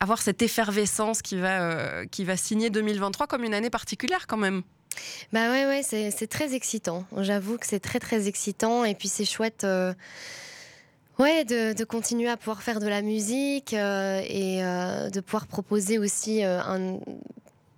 avoir 0.00 0.22
cette 0.22 0.40
effervescence 0.40 1.20
qui 1.20 1.36
va, 1.36 2.06
qui 2.06 2.24
va 2.24 2.36
signer 2.36 2.70
2023 2.70 3.26
comme 3.26 3.44
une 3.44 3.54
année 3.54 3.70
particulière 3.70 4.26
quand 4.26 4.38
même? 4.38 4.62
Bah 5.32 5.50
ouais, 5.50 5.66
ouais, 5.66 5.82
c'est 5.82 6.26
très 6.26 6.54
excitant. 6.54 7.04
J'avoue 7.18 7.58
que 7.58 7.66
c'est 7.66 7.80
très 7.80 8.00
très 8.00 8.28
excitant 8.28 8.84
et 8.84 8.94
puis 8.94 9.08
c'est 9.08 9.24
chouette. 9.24 9.66
Euh, 11.20 11.22
ouais, 11.22 11.44
de, 11.44 11.84
continuer 11.84 12.28
à 12.28 12.36
pouvoir 12.36 12.62
faire 12.62 12.80
de 12.80 12.88
la 12.88 13.02
musique 13.02 13.74
euh, 13.74 14.22
et 14.26 14.64
euh, 14.64 15.10
de 15.10 15.20
pouvoir 15.20 15.46
proposer 15.46 15.98
aussi 15.98 16.42
un, 16.42 16.98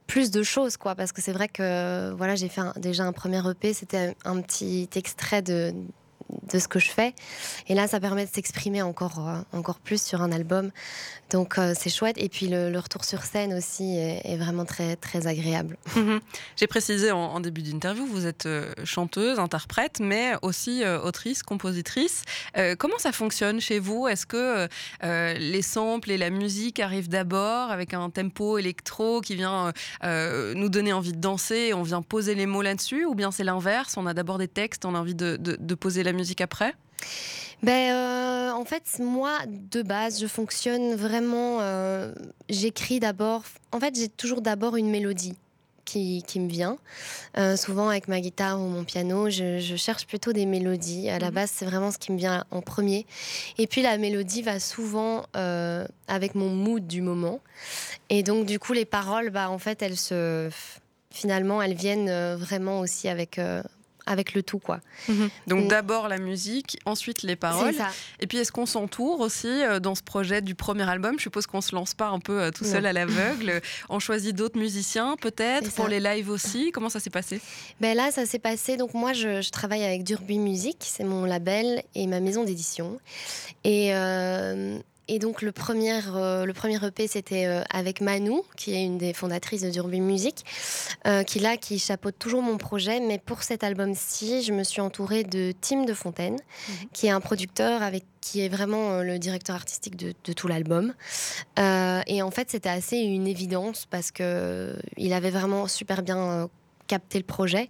plus 0.06 0.30
de 0.30 0.42
choses, 0.42 0.76
quoi. 0.76 0.94
Parce 0.94 1.12
que 1.12 1.20
c'est 1.20 1.32
vrai 1.32 1.48
que 1.48 2.12
voilà, 2.12 2.34
j'ai 2.36 2.48
fait 2.48 2.62
déjà 2.76 3.04
un 3.04 3.12
premier 3.12 3.40
EP, 3.48 3.72
c'était 3.72 4.14
un, 4.24 4.40
petit 4.40 4.88
extrait 4.94 5.42
de, 5.42 5.72
de 6.52 6.58
ce 6.58 6.68
que 6.68 6.78
je 6.78 6.90
fais. 6.90 7.14
Et 7.68 7.74
là, 7.74 7.88
ça 7.88 8.00
permet 8.00 8.26
de 8.26 8.30
s'exprimer 8.32 8.82
encore, 8.82 9.28
euh, 9.28 9.58
encore 9.58 9.78
plus 9.78 10.02
sur 10.02 10.22
un 10.22 10.32
album. 10.32 10.70
Donc, 11.30 11.58
euh, 11.58 11.72
c'est 11.78 11.90
chouette. 11.90 12.16
Et 12.18 12.28
puis, 12.28 12.48
le, 12.48 12.78
retour 12.78 13.04
sur 13.04 13.22
scène 13.22 13.54
aussi 13.54 13.96
est, 13.96 14.36
vraiment 14.36 14.64
très, 14.64 14.96
très 14.96 15.26
agréable. 15.26 15.76
Mhm. 15.94 16.20
J'ai 16.56 16.66
précisé 16.66 17.10
en, 17.10 17.38
début 17.40 17.62
d'interview, 17.62 18.04
vous 18.06 18.26
êtes 18.26 18.46
euh, 18.46 18.72
chanteuse, 18.84 19.38
interprète, 19.38 20.00
mais 20.00 20.32
aussi 20.42 20.82
autrice, 20.84 21.42
compositrice. 21.42 22.24
comment 22.78 22.98
ça 22.98 23.12
fonctionne 23.12 23.60
chez 23.60 23.78
vous? 23.78 24.08
Est-ce 24.08 24.26
que 24.26 24.68
les 25.02 25.62
samples 25.62 26.10
et 26.10 26.18
la 26.18 26.30
musique 26.30 26.80
arrivent 26.80 27.08
d'abord 27.08 27.70
avec 27.70 27.94
un 27.94 28.10
tempo 28.10 28.58
électro 28.58 29.20
qui 29.20 29.36
vient 29.36 29.72
nous 30.02 30.68
donner 30.68 30.92
envie 30.92 31.12
de 31.12 31.20
danser 31.20 31.68
et 31.68 31.74
on 31.74 31.82
vient 31.82 32.02
poser 32.02 32.34
les 32.34 32.46
mots 32.46 32.62
là-dessus? 32.62 33.04
Ou 33.04 33.14
bien 33.14 33.30
c'est 33.30 33.44
l'inverse? 33.44 33.96
On 33.96 34.06
a 34.06 34.14
d'abord 34.14 34.38
des 34.38 34.48
textes, 34.48 34.84
on 34.84 34.94
a 34.94 34.98
envie 34.98 35.14
de, 35.14 35.36
de 35.36 35.74
poser 35.74 36.02
la 36.02 36.12
musique 36.12 36.21
musique 36.22 36.40
après? 36.40 36.74
Ben, 37.62 37.92
euh, 37.92 38.50
en 38.52 38.64
fait, 38.64 38.84
moi, 39.00 39.38
de 39.46 39.82
base, 39.82 40.20
je 40.20 40.26
fonctionne 40.26 40.94
vraiment. 40.94 41.58
Euh, 41.60 42.12
j'écris 42.48 43.00
d'abord. 43.00 43.42
En 43.72 43.80
fait, 43.80 43.96
j'ai 43.96 44.08
toujours 44.08 44.40
d'abord 44.40 44.76
une 44.76 44.90
mélodie 44.90 45.36
qui, 45.84 46.24
qui 46.26 46.38
me 46.38 46.48
vient. 46.48 46.78
Euh, 47.38 47.56
souvent, 47.56 47.88
avec 47.88 48.06
ma 48.06 48.20
guitare 48.20 48.60
ou 48.60 48.68
mon 48.68 48.84
piano, 48.84 49.30
je, 49.30 49.74
cherche 49.76 50.06
plutôt 50.06 50.32
des 50.32 50.46
mélodies. 50.46 51.08
À 51.08 51.18
la 51.18 51.28
mhm. 51.28 51.34
base, 51.34 51.50
c'est 51.54 51.64
vraiment 51.64 51.90
ce 51.90 51.98
qui 51.98 52.12
me 52.12 52.18
vient 52.18 52.44
en 52.52 52.62
premier. 52.62 53.04
Et 53.58 53.66
puis, 53.66 53.82
la 53.82 53.98
mélodie 53.98 54.42
va 54.42 54.60
souvent 54.60 55.24
avec 56.08 56.34
mon 56.36 56.50
mood 56.50 56.86
du 56.86 57.00
moment. 57.00 57.40
Et 58.10 58.22
donc, 58.22 58.46
du 58.46 58.58
coup, 58.60 58.74
les 58.74 58.84
paroles, 58.86 59.30
bah, 59.30 59.50
en 59.50 59.58
fait, 59.58 59.82
elles 59.82 59.98
se. 59.98 60.50
Finalement, 61.10 61.60
elles 61.60 61.74
viennent 61.74 62.34
vraiment 62.36 62.80
aussi 62.80 63.06
avec 63.06 63.38
avec 64.06 64.34
le 64.34 64.42
tout 64.42 64.58
quoi. 64.58 64.80
Mhm. 65.08 65.30
Donc 65.46 65.68
d'abord 65.68 66.08
la 66.08 66.18
musique, 66.18 66.78
ensuite 66.84 67.22
les 67.22 67.36
paroles. 67.36 67.74
Et 68.20 68.26
puis 68.26 68.38
est-ce 68.38 68.52
qu'on 68.52 68.66
s'entoure 68.66 69.20
aussi 69.20 69.48
euh, 69.48 69.80
dans 69.80 69.94
ce 69.94 70.02
projet 70.02 70.40
du 70.40 70.54
premier 70.54 70.88
album? 70.88 71.16
Je 71.18 71.22
suppose 71.22 71.46
qu'on 71.46 71.60
se 71.60 71.74
lance 71.74 71.94
pas 71.94 72.08
un 72.08 72.20
peu 72.20 72.40
euh, 72.40 72.50
tout 72.50 72.64
seul 72.64 72.86
à 72.86 72.92
l'aveugle. 72.92 73.60
on 73.88 73.98
choisit 73.98 74.34
d'autres 74.34 74.58
musiciens 74.58 75.16
peut-être 75.20 75.70
pour 75.72 75.88
les 75.88 76.00
lives 76.00 76.30
aussi. 76.30 76.70
Comment 76.72 76.88
ça 76.88 77.00
s'est 77.00 77.10
passé? 77.10 77.40
Ben 77.80 77.96
là 77.96 78.10
ça 78.10 78.26
s'est 78.26 78.38
passé. 78.38 78.76
Donc 78.76 78.94
moi 78.94 79.12
je, 79.12 79.50
travaille 79.50 79.84
avec 79.84 80.04
Durby 80.04 80.38
Music, 80.38 80.76
c'est 80.80 81.04
mon 81.04 81.24
label 81.24 81.82
et 81.94 82.06
ma 82.06 82.20
maison 82.20 82.44
d'édition. 82.44 82.98
Et, 83.64 83.94
euh, 83.94 84.78
et 85.08 85.18
donc 85.18 85.42
le 85.42 85.50
premier, 85.52 86.00
euh, 86.14 86.44
le 86.44 86.52
premier 86.52 86.84
EP, 86.84 87.06
c'était 87.08 87.46
euh, 87.46 87.62
avec 87.70 88.00
Manou, 88.00 88.44
qui 88.56 88.72
est 88.74 88.84
une 88.84 88.98
des 88.98 89.12
fondatrices 89.12 89.62
de 89.62 89.70
Durby 89.70 90.00
Music, 90.00 90.44
euh, 91.06 91.24
qui 91.24 91.40
là, 91.40 91.56
qui 91.56 91.78
chapeaute 91.78 92.18
toujours 92.18 92.42
mon 92.42 92.56
projet. 92.56 93.00
Mais 93.00 93.18
pour 93.18 93.42
cet 93.42 93.64
album-ci, 93.64 94.42
je 94.42 94.52
me 94.52 94.62
suis 94.62 94.80
entourée 94.80 95.24
de 95.24 95.52
Tim 95.60 95.84
de 95.84 95.92
Fontaine, 95.92 96.34
mhm. 96.34 96.88
qui 96.92 97.08
est 97.08 97.10
un 97.10 97.20
producteur 97.20 97.82
avec 97.82 98.04
qui 98.20 98.40
est 98.40 98.48
vraiment 98.48 99.02
le 99.02 99.18
directeur 99.18 99.56
artistique 99.56 99.96
de, 99.96 100.32
tout 100.32 100.46
l'album. 100.46 100.94
et 101.58 102.22
en 102.22 102.30
fait, 102.30 102.52
c'était 102.52 102.68
assez 102.68 102.98
une 102.98 103.26
évidence 103.26 103.84
parce 103.90 104.12
que 104.12 104.76
il 104.96 105.12
avait 105.12 105.30
vraiment 105.30 105.66
super 105.66 106.02
bien 106.02 106.48
capté 106.86 107.18
le 107.18 107.24
projet. 107.24 107.68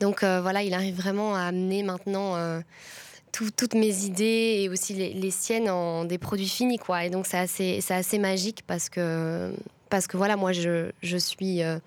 Donc 0.00 0.24
voilà, 0.24 0.62
il 0.62 0.72
arrive 0.72 0.96
vraiment 0.96 1.36
à 1.36 1.40
amener 1.40 1.82
maintenant 1.82 2.62
toutes 3.32 3.74
mes 3.74 4.04
idées 4.04 4.60
et 4.60 4.68
aussi 4.68 4.94
les, 4.94 5.30
siennes 5.30 5.70
en 5.70 6.04
des 6.04 6.18
produits 6.18 6.48
finis 6.48 6.78
quoi 6.78 7.04
et 7.04 7.10
donc 7.10 7.26
c'est 7.26 7.38
assez 7.38 7.80
c'est 7.80 7.94
assez 7.94 8.18
magique 8.18 8.62
parce 8.66 8.88
que 8.88 9.52
parce 9.88 10.06
que 10.06 10.16
voilà 10.16 10.36
moi 10.36 10.52
je, 10.52 10.90
je 11.02 11.16
suis 11.16 11.62
euh, 11.62 11.78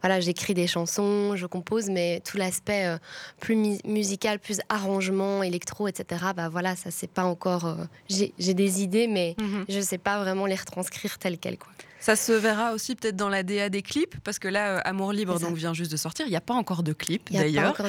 voilà 0.00 0.20
j'écris 0.20 0.54
des 0.54 0.66
chansons 0.66 1.34
je 1.36 1.46
compose 1.46 1.90
mais 1.90 2.20
tout 2.24 2.36
l'aspect 2.36 2.86
euh, 2.86 2.98
plus 3.40 3.80
musical 3.84 4.38
plus 4.38 4.60
arrangement 4.68 5.42
électro 5.42 5.88
etc 5.88 6.24
bah 6.36 6.48
voilà 6.48 6.76
ça 6.76 6.90
c'est 6.90 7.10
pas 7.10 7.24
encore 7.24 7.66
euh, 7.66 7.74
j'ai 8.08 8.54
des 8.54 8.82
idées 8.82 9.08
mais 9.08 9.34
mhm. 9.40 9.64
je 9.68 9.80
sais 9.80 9.98
pas 9.98 10.18
vraiment 10.20 10.46
les 10.46 10.56
retranscrire 10.56 11.18
telles 11.18 11.38
quelles 11.38 11.58
quoi 11.58 11.72
ça 12.02 12.16
se 12.16 12.32
verra 12.32 12.72
aussi 12.72 12.96
peut-être 12.96 13.14
dans 13.14 13.28
la 13.28 13.44
DA 13.44 13.68
des 13.68 13.82
clips, 13.82 14.16
parce 14.24 14.40
que 14.40 14.48
là, 14.48 14.78
euh, 14.78 14.80
Amour 14.84 15.12
Libre 15.12 15.38
donc, 15.38 15.54
vient 15.54 15.72
juste 15.72 15.92
de 15.92 15.96
sortir. 15.96 16.26
Il 16.26 16.30
n'y 16.30 16.36
a 16.36 16.40
pas 16.40 16.54
encore 16.54 16.82
de 16.82 16.92
clip 16.92 17.30
d'ailleurs. 17.30 17.80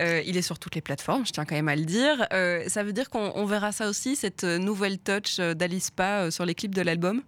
Euh, 0.00 0.22
il 0.26 0.36
est 0.36 0.42
sur 0.42 0.58
toutes 0.58 0.74
les 0.74 0.80
plateformes, 0.80 1.24
je 1.24 1.30
tiens 1.30 1.44
quand 1.44 1.54
même 1.54 1.68
à 1.68 1.76
le 1.76 1.84
dire. 1.84 2.26
Euh, 2.32 2.64
ça 2.66 2.82
veut 2.82 2.92
dire 2.92 3.08
qu'on 3.10 3.44
verra 3.46 3.70
ça 3.70 3.88
aussi, 3.88 4.16
cette 4.16 4.42
nouvelle 4.42 4.98
touch 4.98 5.36
d'Alispa 5.36 6.32
sur 6.32 6.44
les 6.44 6.56
clips 6.56 6.74
de 6.74 6.82
l'album? 6.82 7.22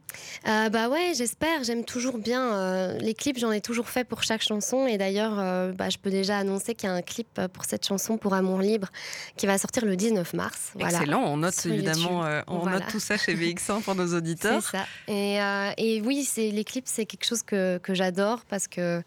Bah 0.45 0.89
ouais, 0.89 1.13
j'espère. 1.15 1.63
J'aime 1.63 1.85
toujours 1.85 2.19
bien. 2.19 2.99
les 2.99 3.15
clips, 3.15 3.39
j'en 3.39 3.53
ai 3.53 3.61
toujours 3.61 3.89
fait 3.89 4.03
pour 4.03 4.25
chaque 4.25 4.43
chanson. 4.43 4.89
Et 4.89 4.99
d'ailleurs, 4.99 5.37
bah, 5.75 5.91
je 5.91 5.99
peux 5.99 6.11
déjà 6.11 6.39
annoncer 6.39 6.75
qu'il 6.75 6.89
y 6.89 6.93
a 6.93 6.95
un 6.95 7.03
clip 7.03 7.41
pour 7.53 7.65
cette 7.65 7.87
chanson 7.87 8.19
pour 8.19 8.35
Amour 8.35 8.61
Libre 8.61 8.89
qui 9.37 9.47
va 9.47 9.59
sortir 9.59 9.85
le 9.85 9.95
19 9.95 10.35
mars. 10.35 10.73
Excellent, 10.81 11.23
on 11.23 11.37
note 11.37 11.55
évidemment, 11.67 12.25
on 12.49 12.67
note 12.67 12.89
tout 12.91 13.01
ça 13.01 13.17
chez 13.17 13.37
VX1 13.37 13.83
pour 13.83 13.95
nos 13.95 14.13
auditeurs. 14.17 14.63
C'est 14.63 14.79
ça. 14.79 14.87
Et, 15.07 15.37
et 15.79 16.01
oui, 16.01 16.25
les 16.37 16.65
clips, 16.65 16.87
c'est 16.87 17.07
quelque 17.07 17.25
chose 17.25 17.43
que, 17.43 17.81
j'adore 17.89 18.45
parce 18.49 18.69
que 18.69 19.03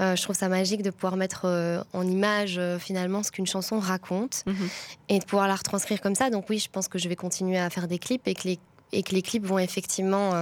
euh, 0.00 0.16
je 0.16 0.22
trouve 0.22 0.36
ça 0.36 0.48
magique 0.48 0.82
de 0.82 0.90
pouvoir 0.90 1.16
mettre 1.16 1.42
euh, 1.44 1.82
en 1.92 2.06
image 2.06 2.56
euh, 2.58 2.78
finalement 2.78 3.22
ce 3.22 3.30
qu'une 3.30 3.46
chanson 3.46 3.78
raconte 3.78 4.42
mhm. 4.46 4.68
et 5.08 5.18
de 5.18 5.24
pouvoir 5.24 5.48
la 5.48 5.54
retranscrire 5.54 6.00
comme 6.00 6.14
ça. 6.14 6.30
Donc 6.30 6.50
oui, 6.50 6.58
je 6.58 6.68
pense 6.68 6.88
que 6.88 6.98
je 6.98 7.08
vais 7.08 7.16
continuer 7.16 7.58
à 7.58 7.70
faire 7.70 7.88
des 7.88 7.98
clips 7.98 8.26
et 8.26 8.34
que 8.34 8.48
les, 8.48 8.58
et 8.92 9.02
que 9.02 9.14
les 9.14 9.22
clips 9.22 9.44
vont 9.44 9.58
effectivement 9.58 10.32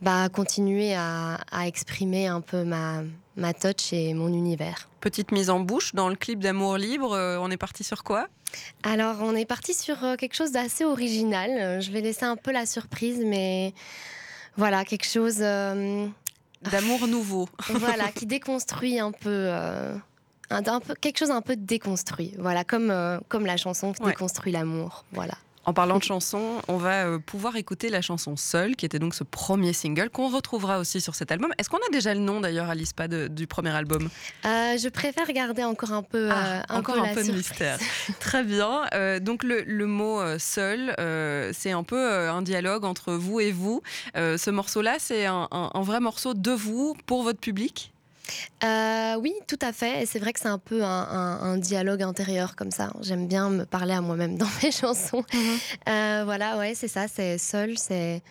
bah, 0.00 0.28
continuer 0.28 0.94
à, 0.94 1.38
exprimer 1.64 2.26
un 2.26 2.40
peu 2.40 2.64
ma, 2.64 3.02
ma 3.36 3.54
touch 3.54 3.92
et 3.92 4.14
mon 4.14 4.28
univers. 4.28 4.88
Petite 5.00 5.32
mise 5.32 5.50
en 5.50 5.60
bouche 5.60 5.94
dans 5.94 6.08
le 6.08 6.16
clip 6.16 6.40
d'Amour 6.40 6.76
libre, 6.76 7.16
on 7.40 7.50
est 7.50 7.56
parti 7.56 7.84
sur 7.84 8.04
quoi? 8.04 8.26
Alors, 8.82 9.16
on 9.20 9.34
est 9.34 9.44
parti 9.44 9.74
sur 9.74 9.98
quelque 10.18 10.34
chose 10.34 10.52
d'assez 10.52 10.84
original. 10.84 11.80
Je 11.80 11.90
vais 11.90 12.00
laisser 12.00 12.24
un 12.24 12.36
peu 12.36 12.52
la 12.52 12.66
surprise, 12.66 13.22
mais 13.24 13.72
voilà, 14.58 14.84
quelque 14.84 15.06
chose. 15.06 15.38
Euh, 15.40 16.06
D'amour 16.62 17.06
nouveau. 17.06 17.48
voilà, 17.70 18.10
qui 18.10 18.26
déconstruit 18.26 18.98
un 18.98 19.12
peu. 19.12 19.28
Euh, 19.30 19.94
un, 20.50 20.80
peu, 20.80 20.94
quelque 20.94 21.18
chose 21.18 21.30
un 21.30 21.42
peu 21.42 21.56
déconstruit, 21.56 22.34
voilà, 22.38 22.64
comme, 22.64 22.90
euh, 22.90 23.18
comme 23.28 23.46
la 23.46 23.56
chanson 23.56 23.92
qui 23.92 24.02
déconstruit 24.02 24.50
l'amour, 24.50 25.04
voilà. 25.12 25.34
En 25.68 25.74
parlant 25.74 25.98
de 25.98 26.02
chansons, 26.02 26.62
on 26.66 26.78
va 26.78 27.04
euh, 27.04 27.18
pouvoir 27.18 27.56
écouter 27.56 27.90
la 27.90 28.00
chanson 28.00 28.36
Seul, 28.38 28.74
qui 28.74 28.86
était 28.86 28.98
donc 28.98 29.14
ce 29.14 29.22
premier 29.22 29.74
single 29.74 30.08
qu'on 30.08 30.30
retrouvera 30.30 30.78
aussi 30.78 30.98
sur 30.98 31.14
cet 31.14 31.30
album. 31.30 31.52
Est-ce 31.58 31.68
qu'on 31.68 31.76
a 31.76 31.90
déjà 31.92 32.14
le 32.14 32.20
nom 32.20 32.40
d'ailleurs, 32.40 32.70
Alice, 32.70 32.94
pas 32.94 33.06
du 33.06 33.46
premier 33.46 33.68
album? 33.68 34.08
Euh, 34.46 34.78
Je 34.78 34.88
préfère 34.88 35.30
garder 35.30 35.64
encore 35.64 35.92
un 35.92 36.02
peu, 36.02 36.30
ah, 36.32 36.62
euh, 36.70 36.78
encore 36.78 36.98
un 36.98 37.12
peu 37.12 37.22
de 37.22 37.32
mystère. 37.32 37.78
Très 38.18 38.44
bien. 38.44 38.86
donc 39.20 39.44
le, 39.44 39.84
mot 39.84 40.22
Seul, 40.38 40.94
c'est 41.52 41.72
un 41.72 41.82
peu 41.82 42.30
un 42.30 42.40
dialogue 42.40 42.86
entre 42.86 43.12
vous 43.12 43.38
et 43.38 43.52
vous. 43.52 43.82
ce 44.14 44.50
morceau-là, 44.50 44.96
c'est 44.98 45.26
un 45.26 45.82
vrai 45.82 46.00
morceau 46.00 46.32
de 46.32 46.50
vous 46.50 46.96
pour 47.04 47.24
votre 47.24 47.40
public? 47.40 47.92
Euh, 48.64 49.16
oui, 49.20 49.32
tout 49.46 49.58
à 49.60 49.72
fait. 49.72 50.02
Et 50.02 50.06
c'est 50.06 50.18
vrai 50.18 50.32
que 50.32 50.40
c'est 50.40 50.48
un 50.48 50.58
peu 50.58 50.82
un, 50.82 51.56
dialogue 51.58 52.02
intérieur 52.02 52.56
comme 52.56 52.70
ça. 52.70 52.92
J'aime 53.00 53.26
bien 53.26 53.50
me 53.50 53.64
parler 53.64 53.94
à 53.94 54.00
moi-même 54.00 54.36
dans 54.36 54.48
mes 54.62 54.70
chansons. 54.72 55.24
Mhm. 55.32 55.58
Euh, 55.88 56.22
voilà, 56.24 56.58
ouais, 56.58 56.74
c'est 56.74 56.88
ça. 56.88 57.08
C'est 57.08 57.38
seul, 57.38 57.78
c'est 57.78 58.22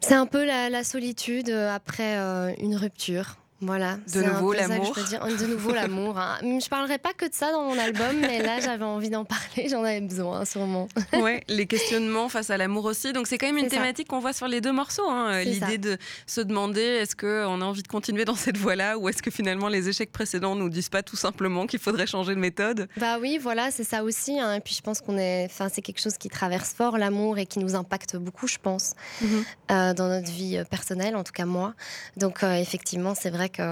c'est 0.00 0.14
un 0.14 0.26
peu 0.26 0.44
la, 0.44 0.84
solitude 0.84 1.50
après 1.50 2.16
euh, 2.18 2.52
une 2.60 2.76
rupture. 2.76 3.36
Voilà. 3.60 3.98
De 4.14 4.22
nouveau 4.22 4.52
l'amour. 4.52 4.94
De 4.94 5.46
nouveau 5.46 5.72
l'amour. 5.72 6.18
Hein. 6.18 6.38
Je 6.42 6.68
parlerai 6.68 6.98
pas 6.98 7.12
que 7.12 7.24
de 7.24 7.34
ça 7.34 7.50
dans 7.50 7.64
mon 7.64 7.78
album, 7.78 8.16
mais 8.20 8.42
là 8.42 8.60
j'avais 8.60 8.84
envie 8.84 9.10
d'en 9.10 9.24
parler, 9.24 9.68
j'en 9.68 9.82
avais 9.82 10.00
besoin 10.00 10.44
sûrement. 10.44 10.88
Ouais, 11.18 11.42
les 11.48 11.66
questionnements 11.66 12.28
face 12.28 12.50
à 12.50 12.56
l'amour 12.56 12.84
aussi. 12.84 13.12
Donc 13.12 13.26
c'est 13.26 13.38
quand 13.38 13.46
même 13.46 13.58
une 13.58 13.68
thématique 13.68 14.08
qu'on 14.08 14.20
voit 14.20 14.32
sur 14.32 14.46
les 14.46 14.60
deux 14.60 14.72
morceaux. 14.72 15.08
Hein. 15.08 15.42
L'idée 15.42 15.78
de 15.78 15.98
se 16.26 16.40
demander 16.40 16.80
est-ce 16.80 17.16
qu'on 17.16 17.60
a 17.60 17.64
envie 17.64 17.82
de 17.82 17.88
continuer 17.88 18.24
dans 18.24 18.36
cette 18.36 18.56
voie-là 18.56 18.98
ou 18.98 19.08
est-ce 19.08 19.22
que 19.22 19.30
finalement 19.30 19.68
les 19.68 19.88
échecs 19.88 20.12
précédents 20.12 20.54
nous 20.54 20.68
disent 20.68 20.90
pas 20.90 21.02
tout 21.02 21.16
simplement 21.16 21.66
qu'il 21.66 21.80
faudrait 21.80 22.06
changer 22.06 22.34
de 22.34 22.40
méthode? 22.40 22.88
Bah 22.98 23.18
oui, 23.20 23.38
voilà, 23.40 23.70
c'est 23.70 23.84
ça 23.84 24.04
aussi. 24.04 24.38
Hein. 24.38 24.54
Et 24.54 24.60
puis 24.60 24.74
je 24.74 24.82
pense 24.82 25.00
qu'on 25.00 25.18
est, 25.18 25.46
enfin 25.46 25.68
c'est 25.68 25.82
quelque 25.82 26.00
chose 26.00 26.18
qui 26.18 26.28
traverse 26.28 26.72
fort 26.72 26.98
l'amour 26.98 27.38
et 27.38 27.46
qui 27.46 27.58
nous 27.58 27.74
impacte 27.74 28.16
beaucoup, 28.16 28.46
je 28.46 28.58
pense, 28.58 28.94
mhm. 29.20 29.44
euh, 29.70 29.94
dans 29.94 30.08
notre 30.08 30.30
vie 30.30 30.58
euh, 30.58 30.64
personnelle, 30.64 31.16
en 31.16 31.24
tout 31.24 31.32
cas 31.32 31.46
moi. 31.46 31.74
Donc 32.16 32.42
euh, 32.42 32.54
effectivement, 32.54 33.14
c'est 33.14 33.30
vrai 33.30 33.47
que 33.50 33.62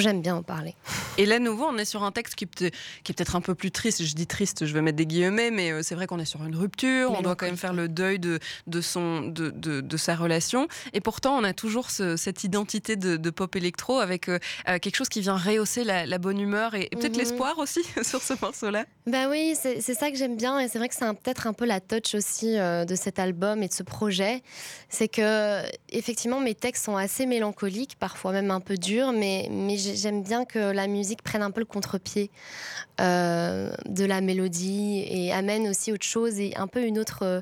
j'aime 0.00 0.22
bien 0.22 0.36
en 0.36 0.42
parler. 0.42 0.74
Et 1.18 1.26
là, 1.26 1.38
nouveau, 1.38 1.66
on 1.66 1.76
est 1.78 1.84
sur 1.84 2.02
un 2.02 2.12
texte 2.12 2.34
qui, 2.34 2.46
qui 2.46 2.64
est 2.64 3.14
peut-être 3.14 3.36
un 3.36 3.40
peu 3.40 3.54
plus 3.54 3.70
triste. 3.70 4.02
Je 4.02 4.14
dis 4.14 4.26
triste, 4.26 4.64
je 4.64 4.72
vais 4.72 4.80
mettre 4.80 4.96
des 4.96 5.06
guillemets, 5.06 5.50
mais 5.50 5.70
euh, 5.70 5.82
c'est 5.82 5.94
vrai 5.94 6.06
qu'on 6.06 6.18
est 6.18 6.24
sur 6.24 6.44
une 6.44 6.56
rupture. 6.56 7.12
on 7.12 7.22
doit 7.22 7.36
quand 7.36 7.46
même 7.46 7.56
faire 7.56 7.72
le 7.72 7.88
deuil 7.88 8.18
de, 8.18 8.38
de, 8.66 8.80
son, 8.80 9.22
de, 9.22 9.50
de, 9.50 9.96
sa 9.96 10.14
relation. 10.14 10.68
Et 10.92 11.00
pourtant, 11.00 11.36
on 11.36 11.44
a 11.44 11.52
toujours 11.52 11.90
cette 11.90 12.44
identité 12.44 12.96
de, 12.96 13.30
pop 13.30 13.54
électro 13.54 13.98
avec 13.98 14.28
euh, 14.28 14.38
euh, 14.68 14.78
quelque 14.78 14.96
chose 14.96 15.08
qui 15.08 15.20
vient 15.20 15.36
rehausser 15.36 15.84
la, 15.84 16.18
bonne 16.18 16.40
humeur 16.40 16.74
et, 16.74 16.88
peut-être 16.90 17.12
mhm. 17.12 17.18
l'espoir 17.18 17.58
aussi 17.58 17.80
sur 18.02 18.22
ce 18.22 18.34
morceau-là. 18.40 18.84
Bah 19.06 19.28
oui, 19.28 19.54
c'est 19.56 19.80
ça 19.80 20.10
que 20.10 20.16
j'aime 20.16 20.36
bien. 20.36 20.58
Et 20.58 20.68
c'est 20.68 20.78
vrai 20.78 20.88
que 20.88 20.94
c'est 20.94 21.06
peut-être 21.06 21.46
un 21.46 21.52
peu 21.52 21.64
la 21.64 21.80
touch 21.80 22.14
aussi 22.14 22.56
de 22.56 22.94
cet 22.94 23.18
album 23.18 23.62
et 23.62 23.68
de 23.68 23.72
ce 23.72 23.82
projet. 23.82 24.42
C'est 24.88 25.08
que, 25.08 25.62
effectivement, 25.90 26.40
mes 26.40 26.54
textes 26.54 26.84
sont 26.84 26.96
assez 26.96 27.26
mélancoliques, 27.26 27.96
parfois 27.98 28.32
même 28.32 28.50
un 28.50 28.60
peu 28.60 28.76
durs, 28.76 29.12
mais 29.12 29.49
mais 29.50 29.76
j'aime 29.76 30.22
bien 30.22 30.44
que 30.44 30.58
la 30.58 30.86
musique 30.86 31.22
prenne 31.22 31.42
un 31.42 31.50
peu 31.50 31.60
le 31.60 31.66
contre-pied 31.66 32.30
euh, 33.00 33.72
de 33.86 34.04
la 34.04 34.20
mélodie 34.20 35.04
et 35.06 35.32
amène 35.32 35.68
aussi 35.68 35.92
autre 35.92 36.04
chose 36.04 36.38
et 36.38 36.54
un 36.56 36.66
peu 36.66 36.84
une 36.84 36.98
autre, 36.98 37.22
euh, 37.22 37.40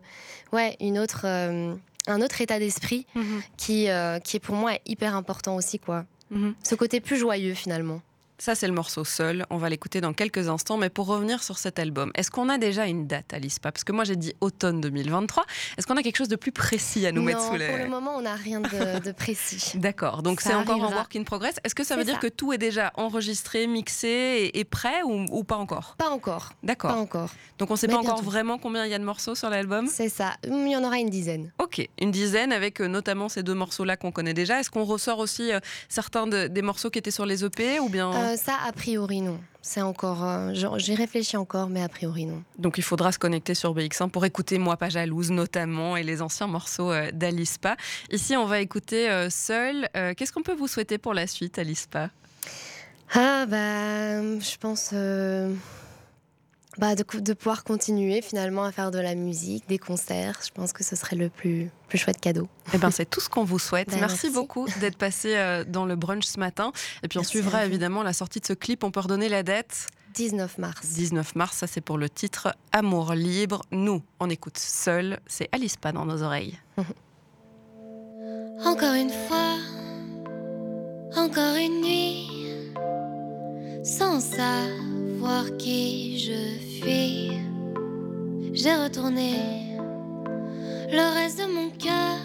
ouais, 0.53 0.77
une 0.81 0.99
autre, 0.99 1.23
euh, 1.25 1.75
un 2.07 2.23
autre 2.23 2.41
état 2.41 2.59
d'esprit 2.59 3.07
mhm. 3.15 3.43
qui, 3.57 3.88
qui 4.25 4.37
est 4.37 4.43
pour 4.43 4.55
moi 4.55 4.73
hyper 4.87 5.15
important 5.15 5.57
aussi, 5.57 5.79
quoi. 5.79 6.05
Mhm. 6.31 6.55
Ce 6.62 6.75
côté 6.75 7.00
plus 7.00 7.17
joyeux 7.17 7.55
finalement. 7.55 8.00
Ça, 8.40 8.54
c'est 8.54 8.68
le 8.68 8.73
morceau 8.73 9.02
seul. 9.02 9.45
On 9.50 9.57
va 9.57 9.68
l'écouter 9.68 10.00
dans 10.00 10.12
quelques 10.12 10.49
instants. 10.49 10.76
Mais 10.76 10.90
pour 10.90 11.07
revenir 11.07 11.42
sur 11.42 11.59
cet 11.59 11.80
album, 11.80 12.12
est-ce 12.14 12.30
qu'on 12.30 12.49
a 12.49 12.57
déjà 12.57 12.87
une 12.87 13.09
date, 13.09 13.35
Alice 13.35 13.59
Parce 13.59 13.83
que 13.83 13.90
moi, 13.90 14.04
j'ai 14.04 14.14
dit 14.14 14.33
automne 14.40 14.80
2023. 14.80 15.45
Est-ce 15.76 15.88
qu'on 15.88 15.97
a 15.97 16.02
quelque 16.04 16.18
chose 16.18 16.28
de 16.28 16.37
plus 16.37 16.52
précis 16.52 17.04
à 17.07 17.11
nous 17.11 17.23
mettre 17.23 17.42
sous 17.42 17.57
les. 17.57 17.66
Pour 17.66 17.78
le 17.78 17.88
moment, 17.88 18.12
on 18.16 18.23
n'a 18.23 18.37
rien 18.37 18.61
de, 18.61 19.11
précis. 19.11 19.73
D'accord. 19.75 20.23
Donc, 20.23 20.40
c'est 20.40 20.54
encore 20.54 20.85
un 20.85 20.95
work 20.95 21.16
in 21.16 21.25
progress. 21.25 21.57
Est-ce 21.64 21.75
que 21.75 21.83
ça 21.83 21.97
veut 21.97 22.04
dire 22.04 22.21
que 22.21 22.28
tout 22.28 22.52
est 22.52 22.59
déjà 22.59 22.92
enregistré, 22.95 23.66
mixé 23.66 24.52
et, 24.54 24.64
prêt 24.64 25.02
ou, 25.04 25.42
pas 25.42 25.57
encore? 25.57 25.97
Pas 25.99 26.11
encore. 26.11 26.52
D'accord. 26.62 26.92
Pas 26.92 27.00
encore. 27.00 27.30
Donc, 27.59 27.71
on 27.71 27.75
ne 27.75 27.78
sait 27.78 27.88
pas 27.88 27.99
encore 27.99 28.23
vraiment 28.23 28.59
combien 28.59 28.85
il 28.85 28.90
y 28.92 28.95
a 28.95 28.99
de 29.00 29.04
morceaux 29.04 29.35
sur 29.35 29.50
l'album? 29.50 29.88
C'est 29.88 30.09
ça. 30.09 30.35
Il 30.45 30.68
y 30.68 30.76
en 30.76 30.85
aura 30.85 30.99
une 30.99 31.11
dizaine. 31.11 31.50
Ok. 31.59 31.85
Une 32.00 32.12
dizaine 32.12 32.52
avec 32.52 32.80
euh, 32.80 32.87
notamment 32.87 33.28
ces 33.28 33.42
deux 33.42 33.54
morceaux-là 33.54 33.97
qu'on 33.97 34.12
connaît 34.12 34.35
déjà. 34.35 34.61
Est-ce 34.61 34.71
qu'on 34.71 34.85
ressort 34.85 35.18
aussi 35.18 35.52
euh, 35.52 35.59
certains 35.88 36.28
des 36.28 36.62
morceaux 36.62 36.90
qui 36.90 37.00
étaient 37.00 37.11
sur 37.11 37.26
les 37.26 37.45
EP 37.45 37.80
ou 37.80 37.88
bien 37.88 38.12
euh, 38.12 38.27
Ça, 38.37 38.56
a 38.66 38.73
priori 38.73 39.20
non. 39.20 39.38
C'est 39.68 39.82
encore. 39.82 40.25
Euh, 40.25 40.54
J'y 40.78 40.94
réfléchis 40.94 41.37
encore, 41.37 41.68
mais 41.68 41.82
a 41.82 41.88
priori 41.88 42.25
non. 42.25 42.42
Donc 42.58 42.78
il 42.78 42.82
faudra 42.82 43.12
se 43.12 43.18
connecter 43.18 43.54
sur 43.54 43.75
BX1 43.75 44.08
pour 44.08 44.25
écouter 44.25 44.58
Moi 44.58 44.76
pas 44.76 44.88
jalouse 44.88 45.30
notamment 45.30 45.97
et 45.97 46.02
les 46.02 46.23
anciens 46.23 46.47
morceaux 46.47 46.90
euh, 46.90 47.11
d'Alispa. 47.12 47.76
Ici, 48.11 48.37
on 48.37 48.47
va 48.47 48.61
écouter 48.61 49.11
euh, 49.11 49.28
Seul. 49.30 49.88
Qu'est-ce 50.16 50.32
qu'on 50.32 50.42
peut 50.42 50.54
vous 50.54 50.68
souhaiter 50.68 50.97
pour 50.97 51.12
la 51.12 51.26
suite, 51.26 51.58
Alispa? 51.58 52.11
Ah 53.14 53.47
bah, 53.47 54.20
je 54.20 54.56
pense 54.58 54.94
bah, 56.78 56.94
de, 56.94 57.32
pouvoir 57.32 57.64
continuer 57.64 58.23
finalement 58.23 58.64
à 58.64 58.73
faire 58.73 58.90
de 58.90 58.99
la 58.99 59.14
musique, 59.14 59.68
des 59.68 59.78
concerts. 59.78 60.38
Je 60.44 60.50
pense 60.52 60.73
que 60.73 60.85
ce 60.85 60.94
serait 60.94 61.16
le 61.16 61.28
plus, 61.28 61.70
plus 61.88 61.99
chouette 61.99 62.20
cadeau. 62.20 62.49
Eh 62.73 62.78
ben, 62.78 62.90
c'est 62.90 63.08
tout 63.08 63.20
ce 63.20 63.28
qu'on 63.28 63.44
vous 63.44 63.58
souhaite. 63.58 63.88
Ben, 63.99 64.00
merci, 64.00 64.30
beaucoup 64.30 64.66
d'être 64.80 64.97
passé 64.97 65.35
euh, 65.35 65.64
dans 65.64 65.87
le 65.87 65.97
brunch 65.97 66.25
ce 66.25 66.38
matin. 66.38 66.73
Et 67.02 67.08
puis 67.08 67.18
on 67.18 67.25
suivra 67.25 67.66
évidemment 67.66 68.02
la 68.02 68.12
sortie 68.12 68.38
de 68.38 68.47
ce 68.47 68.52
clip. 68.52 68.85
On 68.85 68.90
peut 68.90 69.00
redonner 69.00 69.28
la 69.28 69.42
date? 69.42 69.88
19 70.14 70.58
mars. 70.58 70.87
19 70.94 71.35
mars, 71.35 71.56
ça 71.56 71.66
c'est 71.66 71.80
pour 71.80 71.99
le 71.99 72.08
titre 72.08 72.54
Amour 72.73 73.14
libre. 73.14 73.62
Nous, 73.73 74.02
on 74.20 74.30
écoute 74.30 74.58
seul. 74.58 75.18
C'est 75.26 75.49
Alice 75.52 75.76
pas 75.76 75.92
dans 75.92 76.04
nos 76.04 76.23
oreilles. 76.23 76.58
encore 78.64 78.94
une 78.94 79.11
fois, 79.11 79.56
encore 81.16 81.56
une 81.56 81.80
nuit, 81.82 82.28
sans 83.85 84.20
ça 84.20 84.66
voir 85.18 85.44
qui 85.58 86.18
je 86.18 86.58
suis. 86.60 87.30
J'ai 88.52 88.75
retourné 88.75 89.34
le 90.90 91.14
reste 91.14 91.38
de 91.40 91.46
mon 91.52 91.70
cœur. 91.70 92.20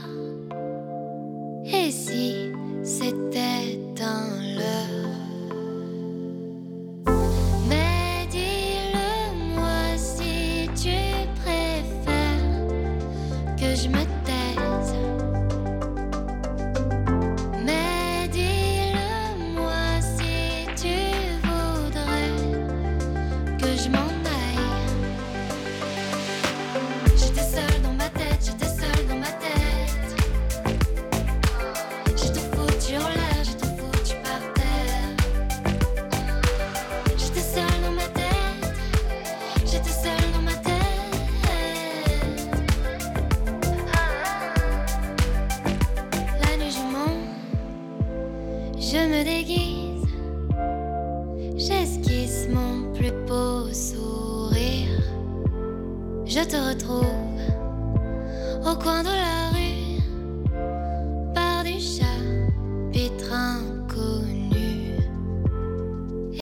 Et 1.65 1.91
si 1.91 2.51
c'était 2.83 3.79
un 4.01 4.52